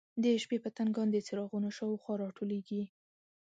د 0.23 0.23
شپې 0.43 0.57
پتنګان 0.63 1.07
د 1.11 1.17
څراغونو 1.27 1.67
شاوخوا 1.77 2.13
راټولیږي. 2.23 2.83